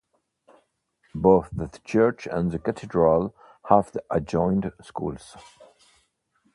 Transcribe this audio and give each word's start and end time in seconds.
Both 1.13 1.49
the 1.53 1.67
church 1.83 2.25
and 2.25 2.49
the 2.51 2.57
cathedral 2.57 3.35
have 3.69 3.95
adjoining 4.09 4.71
schools. 4.81 5.37